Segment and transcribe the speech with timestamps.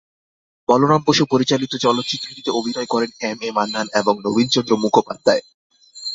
[0.69, 5.43] বলরাম বসু পরিচালিত চলচ্চিত্রটিতে অভিনয় করেন এম এ মান্নান এবং নবীনচন্দ্র মুখোপাধ্যায়।